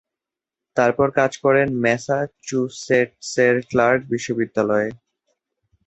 তারপর 0.77 1.07
কাজ 1.11 1.31
করেন 1.37 1.67
ম্যাসাচুসেটসের 1.83 3.55
ক্লার্ক 3.69 4.01
বিশ্ববিদ্যালয়ে। 4.11 4.89